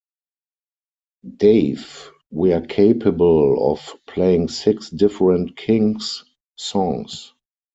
"Dave": 1.37 2.09
"We're 2.31 2.61
capable 2.65 3.71
of 3.71 3.87
playing 4.07 4.47
six 4.47 4.89
different 4.89 5.55
Kinks' 5.55 6.23
songs. 6.55 7.33